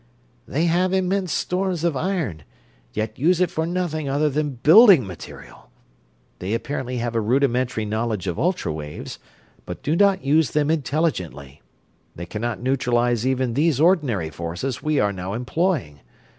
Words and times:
"They 0.47 0.65
have 0.65 0.93
immense 0.93 1.31
stores 1.31 1.83
of 1.83 1.95
iron, 1.95 2.41
yet 2.91 3.19
use 3.19 3.39
it 3.39 3.51
for 3.51 3.67
nothing 3.67 4.09
other 4.09 4.31
than 4.31 4.55
building 4.55 5.05
material. 5.05 5.69
They 6.39 6.55
apparently 6.55 6.97
have 6.97 7.13
a 7.13 7.21
rudimentary 7.21 7.85
knowledge 7.85 8.25
of 8.25 8.39
ultra 8.39 8.73
waves, 8.73 9.19
but 9.63 9.83
do 9.83 9.95
not 9.95 10.23
use 10.25 10.49
them 10.49 10.71
intelligently 10.71 11.61
they 12.15 12.25
cannot 12.25 12.63
neutralize 12.63 13.27
even 13.27 13.53
these 13.53 13.79
ordinary 13.79 14.31
forces 14.31 14.81
we 14.81 14.99
are 14.99 15.13
now 15.13 15.33
employing. 15.33 15.99